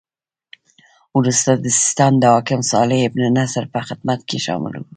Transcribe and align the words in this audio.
وروسته 1.17 1.51
د 1.55 1.65
سیستان 1.79 2.13
د 2.19 2.23
حاکم 2.33 2.61
صالح 2.71 2.99
بن 3.13 3.23
نصر 3.37 3.63
په 3.73 3.79
خدمت 3.87 4.19
کې 4.29 4.37
شامل 4.45 4.73
شو. 4.79 4.83